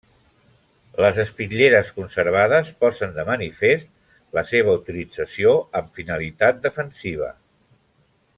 [1.03, 3.91] Les espitlleres conservades posen de manifest
[4.39, 7.31] la seva utilització amb finalitat defensiva.